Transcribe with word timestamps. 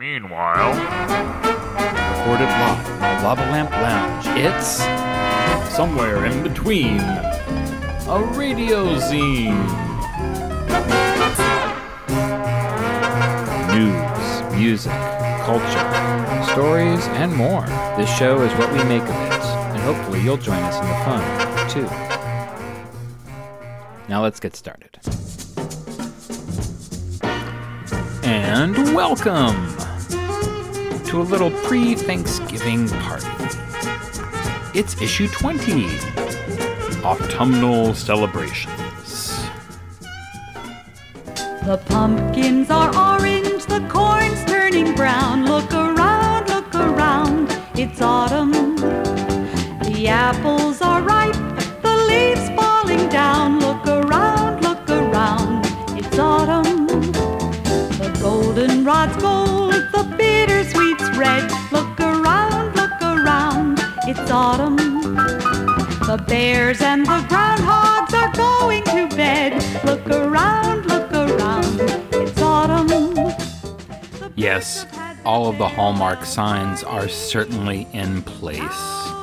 Meanwhile, 0.00 0.72
recorded 2.16 2.46
live 2.46 2.86
from 2.86 3.00
the 3.00 3.22
Lava 3.22 3.42
Lamp 3.50 3.70
Lounge. 3.70 4.24
It's 4.28 4.78
somewhere 5.76 6.24
in 6.24 6.42
between 6.42 7.00
a 7.00 8.32
radio 8.34 8.94
zine. 8.96 9.60
News, 13.74 14.58
music, 14.58 14.90
culture, 15.42 16.50
stories, 16.50 17.06
and 17.18 17.36
more. 17.36 17.66
This 17.98 18.08
show 18.16 18.40
is 18.40 18.50
what 18.54 18.72
we 18.72 18.82
make 18.84 19.02
of 19.02 19.10
it, 19.10 19.44
and 19.44 19.82
hopefully 19.82 20.22
you'll 20.22 20.38
join 20.38 20.62
us 20.62 20.80
in 20.80 20.88
the 20.88 20.94
fun, 21.04 21.22
too. 21.68 21.86
Now 24.08 24.22
let's 24.22 24.40
get 24.40 24.56
started. 24.56 24.98
And 28.22 28.94
welcome 28.94 29.89
to 31.10 31.20
a 31.20 31.22
little 31.22 31.50
pre 31.66 31.96
Thanksgiving 31.96 32.88
party. 32.88 33.26
It's 34.78 35.02
issue 35.02 35.26
20 35.26 35.88
Autumnal 37.02 37.94
Celebrations. 37.94 39.42
The 41.64 41.82
pumpkins 41.86 42.70
are 42.70 42.94
orange, 42.96 43.66
the 43.66 43.84
corn's 43.90 44.44
turning 44.44 44.94
brown. 44.94 45.46
Look 45.46 45.72
around, 45.72 46.48
look 46.48 46.72
around, 46.76 47.48
it's 47.74 48.00
autumn. 48.00 48.52
The 49.82 50.06
apples 50.06 50.80
are 50.80 51.02
ripe, 51.02 51.34
the 51.82 51.96
leaves 52.06 52.48
falling 52.50 53.08
down. 53.08 53.58
Look 53.58 53.84
around, 53.84 54.62
look 54.62 54.88
around, 54.88 55.66
it's 55.98 56.16
autumn. 56.20 56.86
The 56.86 58.16
goldenrod's 58.22 59.16
gold, 59.16 59.49
The 66.10 66.16
bears 66.16 66.80
and 66.80 67.06
the 67.06 67.20
groundhogs 67.28 68.12
are 68.14 68.32
going 68.32 68.82
to 68.82 69.14
bed. 69.14 69.62
Look 69.84 70.04
around, 70.08 70.86
look 70.86 71.12
around, 71.12 71.80
it's 72.12 72.42
autumn. 72.42 73.14
Yes, 74.34 74.82
birds 74.82 74.96
have 74.96 75.00
had 75.00 75.18
all 75.24 75.48
of 75.48 75.58
the 75.58 75.68
hallmark 75.68 76.24
signs 76.24 76.82
are 76.82 77.08
certainly 77.08 77.86
in 77.92 78.22
place. 78.22 78.60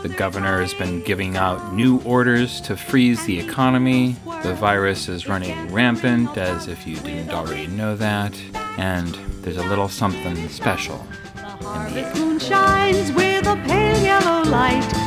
The 0.02 0.14
governor 0.16 0.62
has 0.62 0.74
been 0.74 1.04
giving 1.04 1.36
out 1.36 1.74
new 1.74 2.00
orders 2.04 2.62
to 2.62 2.78
freeze 2.78 3.26
the 3.26 3.38
economy. 3.38 4.16
The 4.44 4.54
virus 4.54 5.10
is 5.10 5.28
running 5.28 5.74
rampant, 5.74 6.38
as 6.38 6.70
if 6.70 6.88
you 6.88 6.96
didn't 6.96 7.32
already 7.32 7.68
know 7.68 7.98
that. 7.98 8.34
And 8.78 9.14
there's 9.42 9.58
a 9.58 9.68
little 9.68 9.90
something 9.90 10.48
special 10.48 11.06
the 11.36 11.42
Harvest 11.42 12.16
moon 12.16 12.40
shines 12.40 13.12
with 13.12 13.46
a 13.46 13.62
pale 13.68 14.02
yellow 14.02 14.50
light. 14.50 15.07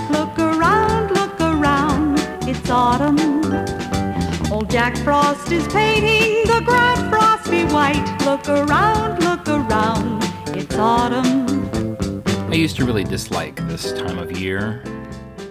Jack 4.90 5.04
Frost 5.04 5.52
is 5.52 5.68
painting 5.68 6.42
the 6.52 6.60
ground 6.64 7.08
frosty 7.10 7.64
white. 7.66 8.04
Look 8.24 8.48
around, 8.48 9.22
look 9.22 9.46
around, 9.46 10.24
it's 10.56 10.74
autumn. 10.74 12.22
I 12.50 12.54
used 12.54 12.74
to 12.76 12.84
really 12.84 13.04
dislike 13.04 13.54
this 13.68 13.92
time 13.92 14.18
of 14.18 14.36
year, 14.36 14.82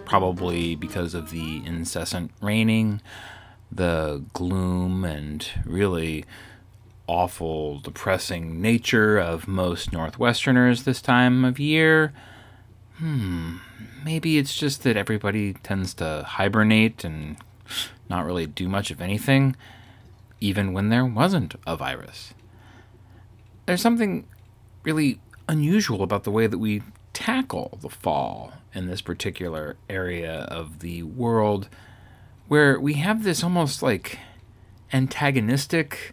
probably 0.03 0.75
because 0.75 1.13
of 1.13 1.31
the 1.31 1.61
incessant 1.65 2.31
raining, 2.41 3.01
the 3.71 4.25
gloom, 4.33 5.05
and 5.05 5.47
really 5.63 6.25
awful, 7.07 7.79
depressing 7.79 8.61
nature 8.61 9.17
of 9.17 9.47
most 9.47 9.91
Northwesterners 9.91 10.83
this 10.83 11.01
time 11.01 11.45
of 11.45 11.59
year. 11.59 12.11
Hmm, 12.97 13.57
maybe 14.03 14.37
it's 14.37 14.57
just 14.57 14.83
that 14.83 14.97
everybody 14.97 15.53
tends 15.53 15.93
to 15.93 16.25
hibernate 16.27 17.05
and 17.05 17.37
not 18.09 18.25
really 18.25 18.47
do 18.47 18.67
much 18.67 18.91
of 18.91 19.01
anything, 19.01 19.55
even 20.39 20.73
when 20.73 20.89
there 20.89 21.05
wasn't 21.05 21.55
a 21.67 21.75
virus. 21.75 22.33
There's 23.65 23.81
something 23.81 24.27
really 24.83 25.19
unusual 25.47 26.03
about 26.03 26.23
the 26.23 26.31
way 26.31 26.47
that 26.47 26.57
we 26.57 26.81
tackle 27.13 27.77
the 27.81 27.89
fall 27.89 28.53
in 28.73 28.87
this 28.87 29.01
particular 29.01 29.75
area 29.89 30.41
of 30.49 30.79
the 30.79 31.03
world, 31.03 31.69
where 32.47 32.79
we 32.79 32.93
have 32.93 33.23
this 33.23 33.43
almost 33.43 33.83
like 33.83 34.19
antagonistic 34.93 36.11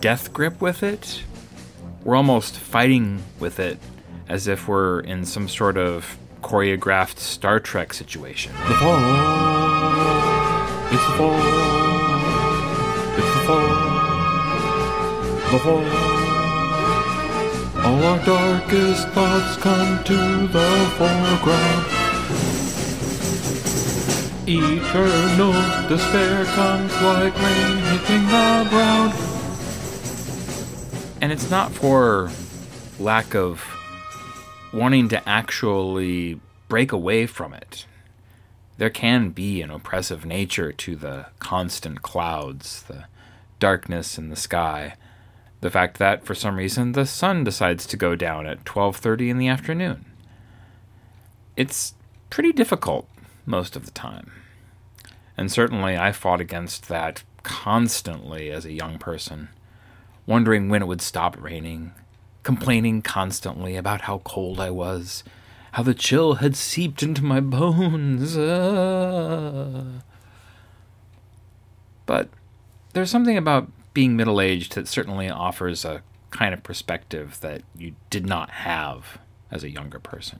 death 0.00 0.32
grip 0.32 0.60
with 0.60 0.82
it. 0.82 1.22
We're 2.02 2.16
almost 2.16 2.58
fighting 2.58 3.22
with 3.38 3.58
it 3.58 3.78
as 4.28 4.46
if 4.46 4.68
we're 4.68 5.00
in 5.00 5.24
some 5.24 5.48
sort 5.48 5.76
of 5.76 6.18
choreographed 6.42 7.18
Star 7.18 7.60
Trek 7.60 7.94
situation. 7.94 8.52
The 8.68 8.74
fall. 8.74 9.53
It's 10.94 11.04
the 11.06 11.12
fall. 11.14 11.34
It's 13.18 13.32
the 13.34 13.42
fall. 13.48 13.74
The 15.50 15.58
fall. 15.58 15.86
All 17.84 18.04
our 18.04 18.24
darkest 18.24 19.08
thoughts 19.08 19.56
come 19.56 20.04
to 20.04 20.46
the 20.46 20.70
foreground. 20.96 21.84
Eternal 24.46 25.88
despair 25.88 26.44
comes 26.44 26.92
like 27.02 27.34
rain 27.42 27.78
hitting 27.78 28.26
the 28.26 28.66
ground. 28.70 29.14
And 31.20 31.32
it's 31.32 31.50
not 31.50 31.72
for 31.72 32.30
lack 33.00 33.34
of 33.34 33.64
wanting 34.72 35.08
to 35.08 35.28
actually 35.28 36.38
break 36.68 36.92
away 36.92 37.26
from 37.26 37.52
it. 37.52 37.86
There 38.76 38.90
can 38.90 39.30
be 39.30 39.62
an 39.62 39.70
oppressive 39.70 40.26
nature 40.26 40.72
to 40.72 40.96
the 40.96 41.26
constant 41.38 42.02
clouds, 42.02 42.82
the 42.82 43.04
darkness 43.60 44.18
in 44.18 44.30
the 44.30 44.36
sky, 44.36 44.96
the 45.60 45.70
fact 45.70 45.98
that 45.98 46.24
for 46.24 46.34
some 46.34 46.56
reason 46.56 46.92
the 46.92 47.06
sun 47.06 47.44
decides 47.44 47.86
to 47.86 47.96
go 47.96 48.14
down 48.16 48.46
at 48.46 48.64
12:30 48.64 49.30
in 49.30 49.38
the 49.38 49.48
afternoon. 49.48 50.04
It's 51.56 51.94
pretty 52.30 52.52
difficult 52.52 53.08
most 53.46 53.76
of 53.76 53.84
the 53.84 53.92
time. 53.92 54.32
And 55.36 55.50
certainly 55.50 55.96
I 55.96 56.12
fought 56.12 56.40
against 56.40 56.88
that 56.88 57.22
constantly 57.42 58.50
as 58.50 58.64
a 58.64 58.72
young 58.72 58.98
person 58.98 59.48
wondering 60.26 60.68
when 60.68 60.82
it 60.82 60.86
would 60.86 61.02
stop 61.02 61.36
raining, 61.40 61.92
complaining 62.42 63.02
constantly 63.02 63.76
about 63.76 64.02
how 64.02 64.18
cold 64.18 64.60
I 64.60 64.70
was, 64.70 65.22
how 65.74 65.82
the 65.82 65.92
chill 65.92 66.34
had 66.34 66.54
seeped 66.54 67.02
into 67.02 67.24
my 67.24 67.40
bones. 67.40 68.36
ah. 68.38 70.04
But 72.06 72.28
there's 72.92 73.10
something 73.10 73.36
about 73.36 73.72
being 73.92 74.14
middle 74.14 74.40
aged 74.40 74.76
that 74.76 74.86
certainly 74.86 75.28
offers 75.28 75.84
a 75.84 76.02
kind 76.30 76.54
of 76.54 76.62
perspective 76.62 77.40
that 77.40 77.62
you 77.76 77.96
did 78.08 78.24
not 78.24 78.50
have 78.50 79.18
as 79.50 79.64
a 79.64 79.70
younger 79.70 79.98
person. 79.98 80.38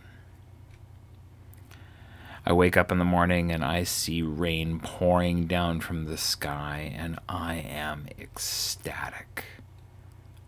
I 2.46 2.52
wake 2.52 2.76
up 2.76 2.92
in 2.92 2.98
the 2.98 3.04
morning 3.04 3.50
and 3.50 3.64
I 3.64 3.82
see 3.82 4.22
rain 4.22 4.78
pouring 4.78 5.48
down 5.48 5.80
from 5.80 6.04
the 6.04 6.16
sky, 6.16 6.94
and 6.96 7.18
I 7.28 7.54
am 7.56 8.06
ecstatic. 8.20 9.46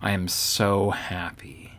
I 0.00 0.12
am 0.12 0.28
so 0.28 0.90
happy. 0.90 1.72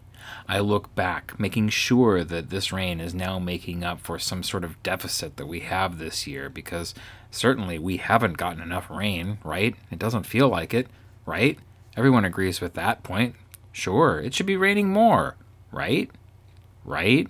I 0.47 0.59
look 0.59 0.93
back, 0.95 1.39
making 1.39 1.69
sure 1.69 2.23
that 2.23 2.49
this 2.49 2.71
rain 2.71 2.99
is 2.99 3.13
now 3.13 3.39
making 3.39 3.83
up 3.83 3.99
for 3.99 4.19
some 4.19 4.43
sort 4.43 4.63
of 4.63 4.81
deficit 4.83 5.37
that 5.37 5.47
we 5.47 5.61
have 5.61 5.97
this 5.97 6.27
year, 6.27 6.49
because 6.49 6.93
certainly 7.31 7.77
we 7.79 7.97
haven't 7.97 8.37
gotten 8.37 8.61
enough 8.61 8.89
rain, 8.89 9.37
right? 9.43 9.75
It 9.91 9.99
doesn't 9.99 10.25
feel 10.25 10.49
like 10.49 10.73
it, 10.73 10.87
right? 11.25 11.57
Everyone 11.95 12.25
agrees 12.25 12.61
with 12.61 12.73
that 12.73 13.03
point. 13.03 13.35
Sure, 13.71 14.19
it 14.19 14.33
should 14.33 14.45
be 14.45 14.57
raining 14.57 14.89
more, 14.89 15.35
right? 15.71 16.09
Right? 16.85 17.27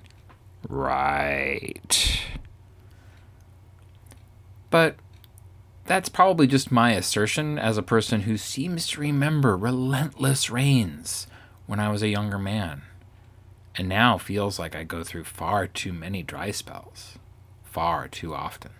Right. 0.67 2.21
But 4.69 4.95
that's 5.85 6.09
probably 6.09 6.47
just 6.47 6.71
my 6.71 6.91
assertion 6.91 7.57
as 7.57 7.77
a 7.77 7.83
person 7.83 8.21
who 8.21 8.37
seems 8.37 8.87
to 8.89 8.99
remember 8.99 9.55
relentless 9.55 10.49
rains 10.49 11.27
when 11.65 11.79
I 11.79 11.89
was 11.89 12.01
a 12.01 12.09
younger 12.09 12.37
man, 12.37 12.81
and 13.77 13.87
now 13.87 14.17
feels 14.17 14.57
like 14.57 14.75
I 14.75 14.83
go 14.83 15.03
through 15.03 15.25
far 15.25 15.67
too 15.67 15.93
many 15.93 16.23
dry 16.23 16.51
spells, 16.51 17.19
far 17.63 18.07
too 18.07 18.33
often. 18.33 18.71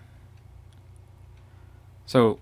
So, 2.04 2.40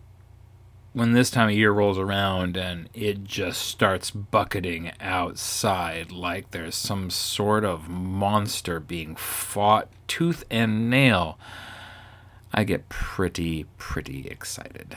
when 0.95 1.13
this 1.13 1.31
time 1.31 1.49
of 1.49 1.55
year 1.55 1.73
rolls 1.73 1.99
around 1.99 2.57
and 2.57 2.89
it 2.95 3.23
just 3.23 3.61
starts 3.61 4.11
bucketing 4.11 4.93
outside 4.99 6.11
like 6.11 6.51
there's 6.53 6.75
some 6.75 7.11
sort 7.11 7.67
of 7.67 7.91
monster 7.91 8.81
being 8.81 9.15
fought 9.15 9.89
tooth 10.09 10.43
and 10.51 10.89
nail, 10.89 11.39
I 12.55 12.65
get 12.65 12.89
pretty, 12.89 13.67
pretty 13.77 14.27
excited. 14.29 14.97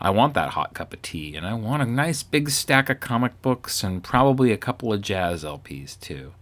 I 0.00 0.10
want 0.10 0.34
that 0.34 0.50
hot 0.50 0.74
cup 0.74 0.94
of 0.94 1.02
tea, 1.02 1.34
and 1.34 1.44
I 1.44 1.54
want 1.54 1.82
a 1.82 1.86
nice 1.86 2.22
big 2.22 2.48
stack 2.48 2.88
of 2.88 3.00
comic 3.00 3.42
books 3.42 3.82
and 3.82 4.04
probably 4.04 4.52
a 4.52 4.56
couple 4.56 4.92
of 4.92 5.02
jazz 5.02 5.42
LPs 5.42 5.98
too, 5.98 6.32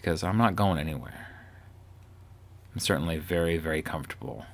because 0.00 0.22
I'm 0.24 0.38
not 0.38 0.56
going 0.56 0.78
anywhere. 0.78 1.28
I'm 2.72 2.80
certainly 2.80 3.18
very, 3.18 3.58
very 3.58 3.82
comfortable 3.82 4.46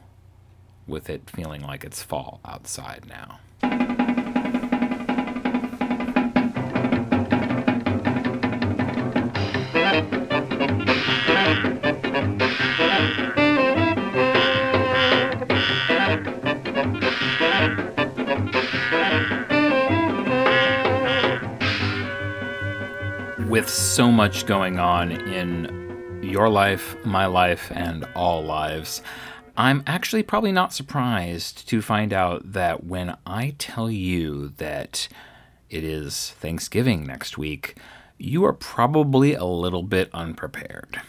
with 0.89 1.09
it 1.09 1.31
feeling 1.31 1.63
like 1.63 1.85
it's 1.85 2.03
fall 2.03 2.41
outside 2.45 3.05
now. 3.09 3.39
With 23.49 23.69
so 23.69 24.11
much 24.11 24.45
going 24.45 24.81
on 24.81 25.13
in 25.13 26.21
your 26.21 26.49
life, 26.49 26.97
my 27.05 27.27
life, 27.27 27.71
and 27.73 28.05
all 28.17 28.43
lives, 28.43 29.03
I'm 29.57 29.85
actually 29.87 30.25
probably 30.25 30.51
not 30.51 30.73
surprised 30.73 31.69
to 31.69 31.81
find 31.81 32.13
out 32.13 32.53
that 32.53 32.83
when 32.83 33.17
I 33.25 33.55
tell 33.57 33.89
you 33.89 34.49
that 34.57 35.07
it 35.71 35.85
is 35.85 36.31
Thanksgiving 36.41 37.07
next 37.07 37.39
week, 37.39 37.77
you 38.19 38.45
are 38.45 38.53
probably 38.53 39.35
a 39.35 39.45
little 39.45 39.85
bit 39.85 40.11
unprepared. 40.13 41.01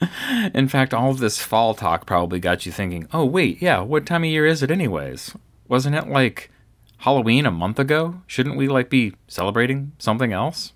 In 0.54 0.66
fact, 0.66 0.92
all 0.92 1.10
of 1.10 1.18
this 1.18 1.38
fall 1.38 1.72
talk 1.72 2.04
probably 2.04 2.40
got 2.40 2.66
you 2.66 2.72
thinking, 2.72 3.06
oh, 3.12 3.24
wait, 3.24 3.62
yeah, 3.62 3.80
what 3.80 4.06
time 4.06 4.24
of 4.24 4.30
year 4.30 4.44
is 4.44 4.60
it, 4.60 4.72
anyways? 4.72 5.36
Wasn't 5.68 5.94
it 5.94 6.08
like 6.08 6.50
Halloween 6.98 7.46
a 7.46 7.52
month 7.52 7.78
ago? 7.78 8.22
Shouldn't 8.26 8.56
we 8.56 8.66
like 8.66 8.90
be 8.90 9.14
celebrating 9.28 9.92
something 9.98 10.32
else? 10.32 10.72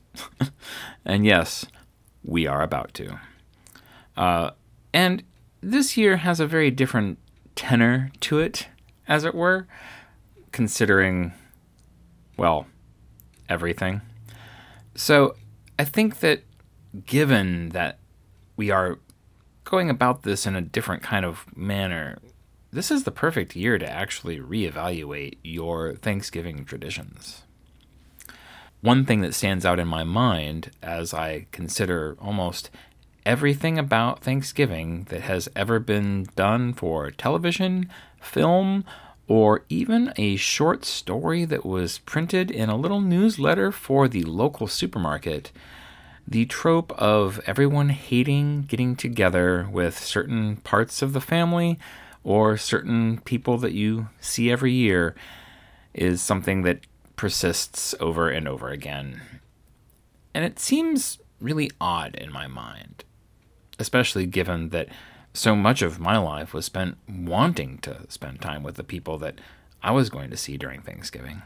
and 1.04 1.24
yes, 1.24 1.66
we 2.24 2.46
are 2.46 2.62
about 2.62 2.94
to. 2.94 3.18
Uh, 4.16 4.50
and 4.92 5.22
this 5.60 5.96
year 5.96 6.18
has 6.18 6.40
a 6.40 6.46
very 6.46 6.70
different 6.70 7.18
tenor 7.54 8.10
to 8.20 8.38
it, 8.38 8.68
as 9.08 9.24
it 9.24 9.34
were, 9.34 9.66
considering, 10.52 11.32
well, 12.36 12.66
everything. 13.48 14.00
So 14.94 15.36
I 15.78 15.84
think 15.84 16.20
that 16.20 16.42
given 17.06 17.70
that 17.70 17.98
we 18.56 18.70
are 18.70 18.98
going 19.64 19.88
about 19.88 20.22
this 20.22 20.46
in 20.46 20.56
a 20.56 20.60
different 20.60 21.02
kind 21.02 21.24
of 21.24 21.46
manner, 21.56 22.18
this 22.72 22.90
is 22.90 23.04
the 23.04 23.10
perfect 23.10 23.56
year 23.56 23.78
to 23.78 23.88
actually 23.88 24.38
reevaluate 24.38 25.38
your 25.42 25.94
Thanksgiving 25.94 26.64
traditions. 26.64 27.42
One 28.82 29.04
thing 29.04 29.20
that 29.20 29.34
stands 29.34 29.66
out 29.66 29.78
in 29.78 29.88
my 29.88 30.04
mind 30.04 30.70
as 30.82 31.12
I 31.12 31.46
consider 31.52 32.16
almost 32.18 32.70
everything 33.26 33.78
about 33.78 34.22
Thanksgiving 34.22 35.04
that 35.10 35.20
has 35.20 35.50
ever 35.54 35.78
been 35.78 36.28
done 36.34 36.72
for 36.72 37.10
television, 37.10 37.90
film, 38.22 38.84
or 39.28 39.64
even 39.68 40.14
a 40.16 40.36
short 40.36 40.86
story 40.86 41.44
that 41.44 41.66
was 41.66 41.98
printed 41.98 42.50
in 42.50 42.70
a 42.70 42.76
little 42.76 43.02
newsletter 43.02 43.70
for 43.70 44.08
the 44.08 44.24
local 44.24 44.66
supermarket. 44.66 45.52
The 46.26 46.46
trope 46.46 46.90
of 46.92 47.38
everyone 47.46 47.90
hating 47.90 48.62
getting 48.62 48.96
together 48.96 49.68
with 49.70 49.98
certain 49.98 50.56
parts 50.56 51.02
of 51.02 51.12
the 51.12 51.20
family 51.20 51.78
or 52.24 52.56
certain 52.56 53.20
people 53.20 53.58
that 53.58 53.72
you 53.72 54.08
see 54.20 54.50
every 54.50 54.72
year 54.72 55.14
is 55.92 56.22
something 56.22 56.62
that 56.62 56.80
persists 57.20 57.94
over 58.00 58.30
and 58.30 58.48
over 58.48 58.70
again. 58.70 59.20
And 60.32 60.44
it 60.44 60.58
seems 60.58 61.18
really 61.40 61.70
odd 61.80 62.14
in 62.14 62.32
my 62.32 62.46
mind 62.46 63.04
especially 63.80 64.26
given 64.26 64.68
that 64.68 64.88
so 65.32 65.56
much 65.56 65.82
of 65.82 65.98
my 65.98 66.18
life 66.18 66.52
was 66.52 66.66
spent 66.66 66.98
wanting 67.08 67.78
to 67.78 68.04
spend 68.08 68.40
time 68.40 68.62
with 68.62 68.74
the 68.76 68.84
people 68.84 69.16
that 69.18 69.40
I 69.82 69.90
was 69.90 70.10
going 70.10 70.30
to 70.30 70.36
see 70.36 70.58
during 70.58 70.82
Thanksgiving. 70.82 71.42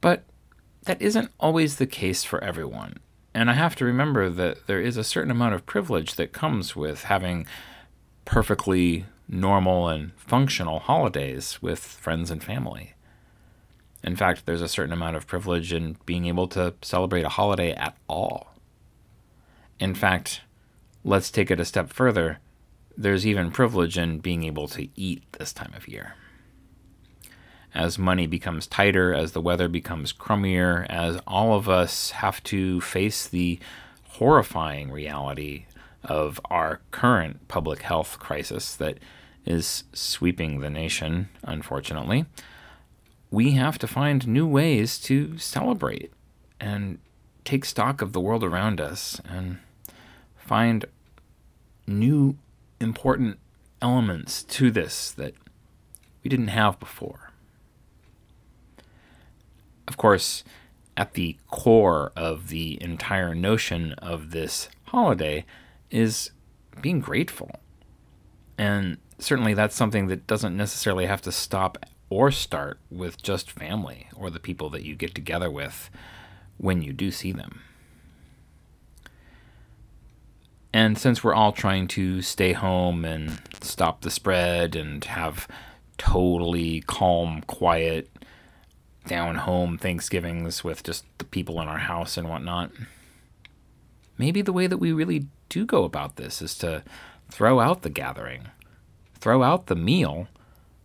But 0.00 0.24
that 0.82 1.00
isn't 1.00 1.30
always 1.40 1.76
the 1.76 1.86
case 1.86 2.22
for 2.22 2.44
everyone. 2.44 2.98
And 3.32 3.50
I 3.50 3.54
have 3.54 3.74
to 3.76 3.84
remember 3.84 4.28
that 4.28 4.66
there 4.66 4.80
is 4.80 4.96
a 4.96 5.04
certain 5.04 5.30
amount 5.30 5.54
of 5.54 5.66
privilege 5.66 6.16
that 6.16 6.32
comes 6.32 6.76
with 6.76 7.04
having 7.04 7.46
perfectly 8.24 9.06
normal 9.26 9.88
and 9.88 10.12
functional 10.16 10.80
holidays 10.80 11.62
with 11.62 11.78
friends 11.78 12.30
and 12.30 12.44
family. 12.44 12.93
In 14.04 14.16
fact, 14.16 14.44
there's 14.44 14.60
a 14.60 14.68
certain 14.68 14.92
amount 14.92 15.16
of 15.16 15.26
privilege 15.26 15.72
in 15.72 15.96
being 16.04 16.26
able 16.26 16.46
to 16.48 16.74
celebrate 16.82 17.24
a 17.24 17.30
holiday 17.30 17.72
at 17.72 17.96
all. 18.06 18.54
In 19.80 19.94
fact, 19.94 20.42
let's 21.02 21.30
take 21.30 21.50
it 21.50 21.58
a 21.58 21.64
step 21.64 21.90
further. 21.90 22.38
There's 22.98 23.26
even 23.26 23.50
privilege 23.50 23.96
in 23.96 24.18
being 24.18 24.44
able 24.44 24.68
to 24.68 24.88
eat 24.94 25.24
this 25.32 25.54
time 25.54 25.72
of 25.74 25.88
year. 25.88 26.16
As 27.74 27.98
money 27.98 28.26
becomes 28.26 28.66
tighter, 28.66 29.14
as 29.14 29.32
the 29.32 29.40
weather 29.40 29.68
becomes 29.68 30.12
crummier, 30.12 30.86
as 30.90 31.18
all 31.26 31.54
of 31.54 31.68
us 31.68 32.10
have 32.10 32.44
to 32.44 32.82
face 32.82 33.26
the 33.26 33.58
horrifying 34.10 34.92
reality 34.92 35.64
of 36.04 36.38
our 36.50 36.82
current 36.90 37.48
public 37.48 37.80
health 37.80 38.18
crisis 38.18 38.76
that 38.76 38.98
is 39.46 39.84
sweeping 39.94 40.60
the 40.60 40.70
nation, 40.70 41.30
unfortunately, 41.42 42.26
we 43.34 43.50
have 43.52 43.78
to 43.78 43.88
find 43.88 44.28
new 44.28 44.46
ways 44.46 44.96
to 44.96 45.36
celebrate 45.38 46.12
and 46.60 46.98
take 47.44 47.64
stock 47.64 48.00
of 48.00 48.12
the 48.12 48.20
world 48.20 48.44
around 48.44 48.80
us 48.80 49.20
and 49.24 49.58
find 50.36 50.84
new 51.84 52.36
important 52.80 53.38
elements 53.82 54.44
to 54.44 54.70
this 54.70 55.10
that 55.10 55.34
we 56.22 56.28
didn't 56.28 56.48
have 56.48 56.78
before. 56.78 57.32
Of 59.88 59.96
course, 59.96 60.44
at 60.96 61.14
the 61.14 61.36
core 61.50 62.12
of 62.14 62.50
the 62.50 62.80
entire 62.80 63.34
notion 63.34 63.94
of 63.94 64.30
this 64.30 64.68
holiday 64.84 65.44
is 65.90 66.30
being 66.80 67.00
grateful. 67.00 67.50
And 68.56 68.98
certainly 69.18 69.54
that's 69.54 69.74
something 69.74 70.06
that 70.06 70.28
doesn't 70.28 70.56
necessarily 70.56 71.06
have 71.06 71.20
to 71.22 71.32
stop 71.32 71.84
or 72.10 72.30
start 72.30 72.78
with 72.90 73.22
just 73.22 73.50
family 73.50 74.08
or 74.14 74.30
the 74.30 74.40
people 74.40 74.70
that 74.70 74.84
you 74.84 74.94
get 74.94 75.14
together 75.14 75.50
with 75.50 75.90
when 76.58 76.82
you 76.82 76.92
do 76.92 77.10
see 77.10 77.32
them. 77.32 77.60
And 80.72 80.98
since 80.98 81.22
we're 81.22 81.34
all 81.34 81.52
trying 81.52 81.86
to 81.88 82.20
stay 82.20 82.52
home 82.52 83.04
and 83.04 83.40
stop 83.60 84.00
the 84.00 84.10
spread 84.10 84.74
and 84.74 85.04
have 85.04 85.46
totally 85.98 86.80
calm, 86.80 87.42
quiet, 87.46 88.10
down 89.06 89.36
home 89.36 89.78
Thanksgivings 89.78 90.64
with 90.64 90.82
just 90.82 91.04
the 91.18 91.24
people 91.24 91.60
in 91.60 91.68
our 91.68 91.78
house 91.78 92.16
and 92.16 92.28
whatnot, 92.28 92.72
maybe 94.18 94.42
the 94.42 94.52
way 94.52 94.66
that 94.66 94.78
we 94.78 94.92
really 94.92 95.26
do 95.48 95.64
go 95.64 95.84
about 95.84 96.16
this 96.16 96.42
is 96.42 96.56
to 96.58 96.82
throw 97.30 97.60
out 97.60 97.82
the 97.82 97.90
gathering, 97.90 98.48
throw 99.14 99.42
out 99.42 99.66
the 99.66 99.76
meal, 99.76 100.26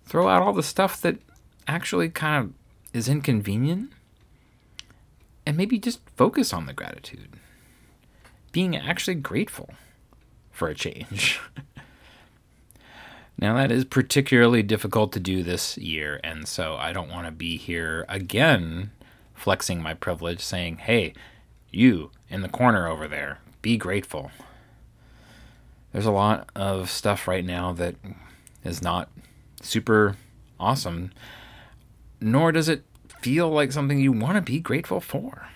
throw 0.10 0.28
out 0.28 0.42
all 0.42 0.54
the 0.54 0.64
stuff 0.64 1.00
that 1.02 1.20
actually 1.68 2.10
kind 2.10 2.44
of 2.44 2.54
is 2.94 3.08
inconvenient, 3.08 3.92
and 5.46 5.56
maybe 5.56 5.78
just 5.78 6.02
focus 6.18 6.52
on 6.52 6.66
the 6.66 6.74
gratitude 6.74 7.40
being 8.52 8.76
actually 8.76 9.16
grateful 9.16 9.70
for 10.52 10.68
a 10.68 10.76
change. 10.76 11.40
now, 13.38 13.56
that 13.56 13.72
is 13.72 13.86
particularly 13.86 14.64
difficult 14.64 15.12
to 15.14 15.20
do 15.20 15.44
this 15.44 15.78
year, 15.78 16.20
and 16.24 16.48
so 16.48 16.76
I 16.76 16.92
don't 16.92 17.12
want 17.12 17.28
to 17.28 17.32
be 17.32 17.58
here 17.58 18.06
again 18.10 18.90
flexing 19.36 19.82
my 19.82 19.94
privilege 19.94 20.42
saying, 20.42 20.78
hey, 20.78 21.14
you 21.72 22.10
in 22.30 22.42
the 22.42 22.50
corner 22.50 22.88
over 22.88 23.08
there, 23.08 23.40
be 23.62 23.78
grateful. 23.78 24.32
There's 25.94 26.06
a 26.06 26.12
lot 26.12 26.50
of 26.56 26.90
stuff 26.90 27.28
right 27.28 27.46
now 27.46 27.72
that 27.74 27.96
is 28.64 28.82
not 28.82 29.10
super 29.62 30.16
awesome, 30.60 31.12
nor 32.22 32.52
does 32.52 32.70
it 32.70 32.84
feel 33.22 33.50
like 33.50 33.72
something 33.72 34.00
you 34.00 34.12
want 34.12 34.36
to 34.36 34.42
be 34.42 34.60
grateful 34.60 35.00
for. 35.00 35.48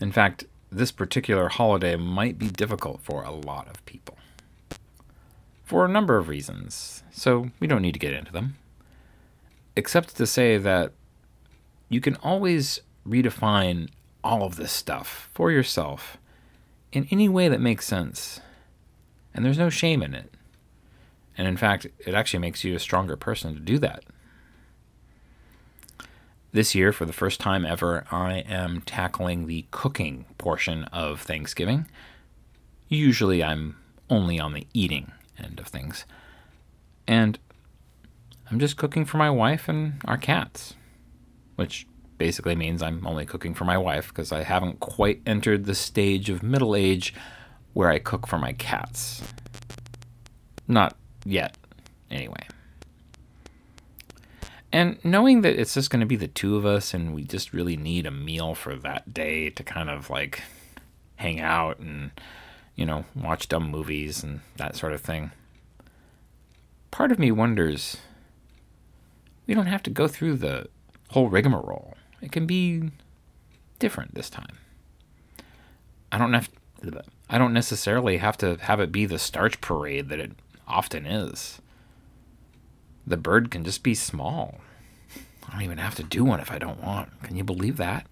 In 0.00 0.12
fact, 0.12 0.44
this 0.70 0.90
particular 0.90 1.48
holiday 1.48 1.96
might 1.96 2.38
be 2.38 2.48
difficult 2.48 3.00
for 3.02 3.22
a 3.22 3.30
lot 3.30 3.68
of 3.68 3.84
people. 3.86 4.16
For 5.64 5.84
a 5.84 5.88
number 5.88 6.16
of 6.16 6.28
reasons, 6.28 7.02
so 7.12 7.50
we 7.60 7.66
don't 7.66 7.82
need 7.82 7.94
to 7.94 8.00
get 8.00 8.12
into 8.12 8.32
them. 8.32 8.56
Except 9.76 10.16
to 10.16 10.26
say 10.26 10.58
that 10.58 10.92
you 11.88 12.00
can 12.00 12.16
always 12.16 12.80
redefine 13.06 13.88
all 14.24 14.42
of 14.42 14.56
this 14.56 14.72
stuff 14.72 15.30
for 15.34 15.50
yourself 15.50 16.18
in 16.92 17.08
any 17.10 17.28
way 17.28 17.48
that 17.48 17.60
makes 17.60 17.86
sense. 17.86 18.40
And 19.34 19.44
there's 19.44 19.58
no 19.58 19.70
shame 19.70 20.02
in 20.02 20.14
it. 20.14 20.32
And 21.36 21.48
in 21.48 21.56
fact, 21.56 21.86
it 21.98 22.14
actually 22.14 22.40
makes 22.40 22.64
you 22.64 22.74
a 22.74 22.80
stronger 22.80 23.16
person 23.16 23.54
to 23.54 23.60
do 23.60 23.78
that. 23.78 24.04
This 26.52 26.74
year, 26.74 26.92
for 26.92 27.06
the 27.06 27.14
first 27.14 27.40
time 27.40 27.64
ever, 27.64 28.04
I 28.10 28.40
am 28.40 28.82
tackling 28.82 29.46
the 29.46 29.64
cooking 29.70 30.26
portion 30.36 30.84
of 30.84 31.22
Thanksgiving. 31.22 31.86
Usually, 32.88 33.42
I'm 33.42 33.76
only 34.10 34.38
on 34.38 34.52
the 34.52 34.66
eating 34.74 35.12
end 35.42 35.58
of 35.58 35.66
things. 35.68 36.04
And 37.06 37.38
I'm 38.50 38.58
just 38.58 38.76
cooking 38.76 39.06
for 39.06 39.16
my 39.16 39.30
wife 39.30 39.66
and 39.66 39.94
our 40.04 40.18
cats, 40.18 40.74
which 41.56 41.86
basically 42.18 42.54
means 42.54 42.82
I'm 42.82 43.06
only 43.06 43.24
cooking 43.24 43.54
for 43.54 43.64
my 43.64 43.78
wife 43.78 44.08
because 44.08 44.30
I 44.30 44.42
haven't 44.42 44.78
quite 44.78 45.22
entered 45.24 45.64
the 45.64 45.74
stage 45.74 46.28
of 46.28 46.42
middle 46.42 46.76
age 46.76 47.14
where 47.72 47.88
I 47.88 47.98
cook 47.98 48.26
for 48.26 48.38
my 48.38 48.52
cats. 48.52 49.22
Not 50.68 50.96
yet, 51.24 51.56
anyway. 52.10 52.46
And 54.72 54.98
knowing 55.04 55.42
that 55.42 55.58
it's 55.58 55.74
just 55.74 55.90
going 55.90 56.00
to 56.00 56.06
be 56.06 56.16
the 56.16 56.28
two 56.28 56.56
of 56.56 56.64
us 56.64 56.94
and 56.94 57.14
we 57.14 57.24
just 57.24 57.52
really 57.52 57.76
need 57.76 58.06
a 58.06 58.10
meal 58.10 58.54
for 58.54 58.74
that 58.76 59.12
day 59.12 59.50
to 59.50 59.62
kind 59.62 59.90
of 59.90 60.08
like 60.08 60.42
hang 61.16 61.40
out 61.40 61.78
and, 61.78 62.10
you 62.74 62.86
know, 62.86 63.04
watch 63.14 63.48
dumb 63.48 63.70
movies 63.70 64.22
and 64.22 64.40
that 64.56 64.74
sort 64.76 64.94
of 64.94 65.02
thing. 65.02 65.30
Part 66.90 67.12
of 67.12 67.18
me 67.18 67.30
wonders 67.30 67.98
we 69.46 69.54
don't 69.54 69.66
have 69.66 69.82
to 69.82 69.90
go 69.90 70.08
through 70.08 70.36
the 70.36 70.66
whole 71.10 71.28
rigmarole. 71.28 71.94
It 72.20 72.32
can 72.32 72.46
be 72.46 72.90
different 73.78 74.14
this 74.14 74.30
time. 74.30 74.58
I 76.10 76.18
don't 76.18 76.32
have 76.32 76.50
I 77.28 77.38
don't 77.38 77.52
necessarily 77.52 78.18
have 78.18 78.36
to 78.38 78.56
have 78.62 78.80
it 78.80 78.92
be 78.92 79.06
the 79.06 79.18
starch 79.18 79.60
parade 79.60 80.08
that 80.08 80.20
it 80.20 80.32
often 80.72 81.06
is. 81.06 81.60
The 83.06 83.16
bird 83.16 83.50
can 83.50 83.64
just 83.64 83.82
be 83.82 83.94
small. 83.94 84.60
I 85.48 85.52
don't 85.52 85.62
even 85.62 85.78
have 85.78 85.96
to 85.96 86.02
do 86.02 86.24
one 86.24 86.40
if 86.40 86.50
I 86.50 86.58
don't 86.58 86.82
want. 86.82 87.22
Can 87.22 87.36
you 87.36 87.44
believe 87.44 87.76
that? 87.76 88.06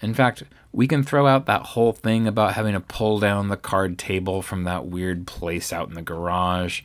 In 0.00 0.12
fact, 0.12 0.42
we 0.72 0.86
can 0.86 1.02
throw 1.02 1.26
out 1.26 1.46
that 1.46 1.62
whole 1.62 1.92
thing 1.92 2.26
about 2.26 2.54
having 2.54 2.74
to 2.74 2.80
pull 2.80 3.18
down 3.18 3.48
the 3.48 3.56
card 3.56 3.98
table 3.98 4.42
from 4.42 4.64
that 4.64 4.86
weird 4.86 5.26
place 5.26 5.72
out 5.72 5.88
in 5.88 5.94
the 5.94 6.02
garage, 6.02 6.82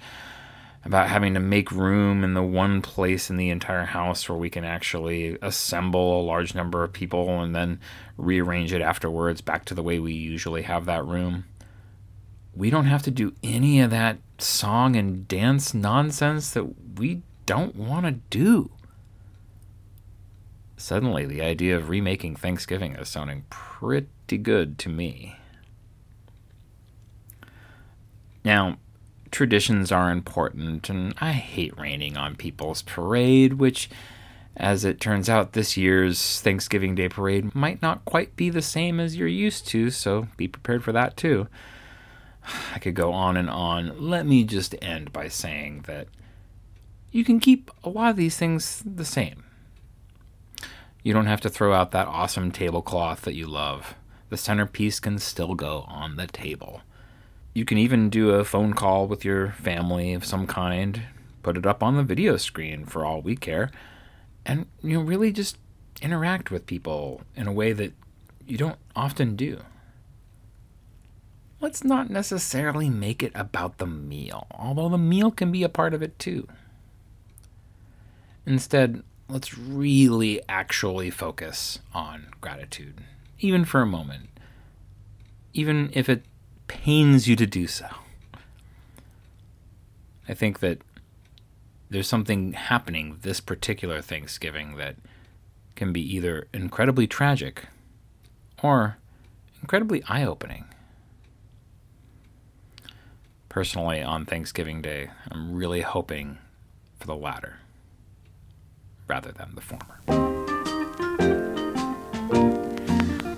about 0.86 1.10
having 1.10 1.34
to 1.34 1.39
make 1.39 1.72
room 1.72 2.24
in 2.24 2.34
the 2.34 2.44
one 2.44 2.82
place 2.82 3.29
in 3.29 3.36
the 3.36 3.50
entire 3.50 3.84
house 3.86 4.29
where 4.29 4.38
we 4.38 4.50
can 4.50 4.63
actually 4.63 5.38
assemble 5.41 6.22
a 6.22 6.24
large 6.24 6.56
number 6.56 6.84
of 6.84 6.94
people 6.94 7.41
and 7.41 7.53
then 7.53 7.79
rearrange 8.15 8.72
it 8.72 8.82
afterwards 8.82 9.41
back 9.41 9.65
to 9.65 9.74
the 9.74 9.84
way 9.84 10.00
we 10.00 10.13
usually 10.13 10.62
have 10.62 10.86
that 10.86 11.06
room. 11.06 11.44
We 12.56 12.70
don't 12.70 12.86
have 12.86 13.03
to 13.03 13.12
do 13.12 13.34
any 13.44 13.79
of 13.79 13.91
that 13.91 14.18
song 14.38 14.96
and 14.96 15.27
dance 15.27 15.74
nonsense 15.74 16.51
that 16.51 16.98
we 17.00 17.22
don't 17.46 17.75
want 17.75 18.06
to 18.06 18.12
do. 18.29 18.72
Suddenly, 20.77 21.25
the 21.25 21.41
idea 21.41 21.75
of 21.75 21.89
remaking 21.89 22.36
Thanksgiving 22.36 22.96
is 22.96 23.10
sounding 23.10 23.44
pretty 23.50 24.38
good 24.38 24.77
to 24.79 24.89
me. 24.89 25.36
Now, 28.46 28.77
traditions 29.32 29.91
are 29.91 30.10
important, 30.10 30.89
and 30.89 31.13
I 31.20 31.34
hate 31.34 31.77
raining 31.77 32.18
on 32.18 32.36
people's 32.36 32.82
parade, 32.82 33.53
which, 33.53 33.89
as 34.56 34.86
it 34.86 35.01
turns 35.01 35.29
out, 35.29 35.53
this 35.53 35.75
year's 35.75 36.39
Thanksgiving 36.41 36.96
Day 36.96 37.10
parade 37.10 37.53
might 37.53 37.82
not 37.82 38.06
quite 38.06 38.36
be 38.36 38.50
the 38.50 38.62
same 38.62 39.00
as 39.00 39.18
you're 39.18 39.27
used 39.27 39.68
to, 39.68 39.89
so 39.89 40.27
be 40.38 40.48
prepared 40.48 40.84
for 40.84 40.91
that 40.94 41.18
too. 41.18 41.48
I 42.75 42.79
could 42.79 42.96
go 42.96 43.13
on 43.13 43.38
and 43.38 43.50
on. 43.50 44.10
Let 44.10 44.25
me 44.25 44.44
just 44.44 44.75
end 44.82 45.13
by 45.13 45.27
saying 45.27 45.86
that 45.88 46.08
you 47.12 47.24
can 47.24 47.39
keep 47.39 47.72
a 47.84 47.89
lot 47.89 48.12
of 48.12 48.18
these 48.18 48.38
things 48.38 48.84
the 48.86 49.06
same. 49.06 49.44
You 51.01 51.13
don't 51.13 51.27
have 51.27 51.41
to 51.41 51.50
throw 51.50 51.74
out 51.74 51.91
that 51.91 52.08
awesome 52.08 52.51
tablecloth 52.51 53.22
that 53.22 53.34
you 53.34 53.48
love. 53.48 53.96
The 54.29 54.38
centerpiece 54.38 55.00
can 55.00 55.18
still 55.18 55.56
go 55.56 55.86
on 55.88 56.18
the 56.18 56.27
table. 56.27 56.82
You 57.53 57.65
can 57.65 57.77
even 57.77 58.10
do 58.10 58.32
a 58.32 58.46
phone 58.46 58.74
call 58.74 59.08
with 59.08 59.25
your 59.25 59.51
family 59.53 60.13
of 60.13 60.25
some 60.25 60.46
kind, 60.46 61.01
put 61.41 61.58
it 61.58 61.65
up 61.65 61.82
on 61.82 61.96
the 61.96 62.03
video 62.03 62.38
screen 62.38 62.86
for 62.86 63.03
all 63.03 63.22
we 63.22 63.36
care, 63.36 63.72
and 64.46 64.68
you 64.84 64.98
know, 64.98 65.03
really 65.03 65.32
just 65.32 65.58
interact 66.01 66.51
with 66.51 66.68
people 66.68 67.22
in 67.36 67.48
a 67.48 67.51
way 67.51 67.74
that 67.74 67.94
you 68.46 68.58
don't 68.58 68.77
often 68.96 69.36
do 69.36 69.62
let's 71.62 71.84
not 71.84 72.10
necessarily 72.10 72.89
make 72.89 73.22
it 73.22 73.32
about 73.36 73.78
the 73.78 73.88
meal, 73.88 74.48
although 74.51 74.89
the 74.89 74.98
meal 74.98 75.32
can 75.32 75.51
be 75.51 75.63
a 75.63 75.70
part 75.70 75.94
of 75.94 76.01
it 76.01 76.18
too. 76.20 76.48
Instead, 78.46 79.04
let's 79.28 79.58
really 79.58 80.42
actually 80.48 81.10
focus 81.10 81.80
on 81.94 82.28
gratitude, 82.42 83.01
even 83.39 83.66
for 83.66 83.82
a 83.82 83.86
moment, 83.86 84.30
even 85.54 85.89
if 85.94 86.10
it 86.10 86.24
pains 86.68 87.28
you 87.28 87.36
to 87.36 87.46
do 87.46 87.68
so. 87.68 87.88
I 90.28 90.34
think 90.34 90.60
that 90.60 90.82
there's 91.89 92.08
something 92.08 92.54
happening 92.54 93.18
this 93.22 93.39
particular 93.39 94.01
Thanksgiving 94.01 94.78
that 94.78 94.96
can 95.75 95.92
be 95.92 96.16
either 96.16 96.48
incredibly 96.54 97.08
tragic 97.08 97.66
or 98.62 98.98
incredibly 99.62 100.04
eye 100.04 100.24
opening 100.24 100.66
personally 103.50 104.01
on 104.01 104.25
Thanksgiving 104.25 104.82
Day. 104.82 105.10
I'm 105.32 105.56
really 105.56 105.82
hoping 105.82 106.38
for 107.00 107.08
the 107.08 107.15
latter 107.15 107.58
rather 109.08 109.32
than 109.32 109.56
the 109.56 109.62
former. 109.62 110.00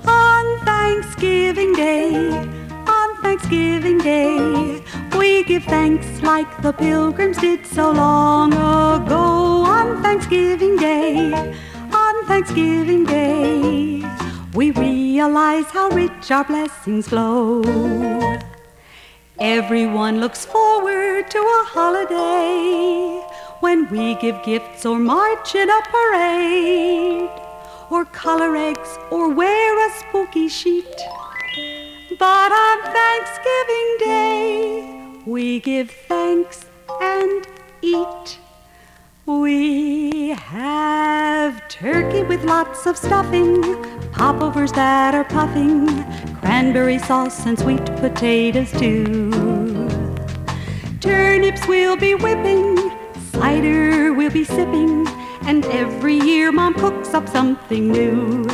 On 0.06 0.66
Thanksgiving 0.66 1.74
Day, 1.74 2.30
on 2.88 3.22
Thanksgiving 3.22 3.98
Day, 4.00 4.84
we 5.18 5.44
give 5.46 5.64
thanks 5.64 6.22
like 6.22 6.62
the 6.62 6.74
pilgrims 6.74 7.38
did 7.38 7.66
so 7.66 7.92
long 7.92 8.52
ago. 8.54 9.64
On 9.66 10.02
Thanksgiving 10.04 10.76
Day, 10.76 11.32
on 11.94 12.26
Thanksgiving 12.26 13.06
Day, 13.06 14.04
we 14.54 14.72
realize 14.72 15.66
how 15.68 15.90
rich 15.90 16.30
our 16.30 16.44
blessings 16.44 17.08
flow. 17.08 17.62
Everyone 19.44 20.20
looks 20.20 20.46
forward 20.46 21.32
to 21.32 21.40
a 21.40 21.66
holiday 21.66 23.26
when 23.60 23.90
we 23.90 24.14
give 24.22 24.44
gifts 24.44 24.86
or 24.86 25.00
march 25.00 25.56
in 25.56 25.68
a 25.68 25.82
parade 25.90 27.42
or 27.90 28.06
color 28.06 28.56
eggs 28.56 29.00
or 29.10 29.34
wear 29.34 29.88
a 29.88 29.92
spooky 29.98 30.48
sheet. 30.48 30.96
But 32.20 32.52
on 32.52 32.94
Thanksgiving 32.94 33.98
Day, 33.98 35.24
we 35.26 35.60
give 35.60 35.90
thanks 35.90 36.66
and 37.02 37.48
eat. 37.82 38.41
We 39.28 40.30
have 40.30 41.68
turkey 41.68 42.24
with 42.24 42.44
lots 42.44 42.88
of 42.88 42.98
stuffing, 42.98 43.62
popovers 44.12 44.72
that 44.72 45.14
are 45.14 45.24
puffing, 45.24 45.86
cranberry 46.40 46.98
sauce 46.98 47.46
and 47.46 47.58
sweet 47.58 47.86
potatoes 47.98 48.72
too. 48.72 49.30
Turnips 51.00 51.68
we'll 51.68 51.98
be 51.98 52.16
whipping, 52.16 52.92
cider 53.32 54.12
we'll 54.12 54.32
be 54.32 54.44
sipping, 54.44 55.08
and 55.44 55.66
every 55.66 56.16
year 56.16 56.52
Mom 56.52 56.74
cooks 56.74 57.14
up 57.14 57.30
something 57.30 57.92
new. 57.92 58.48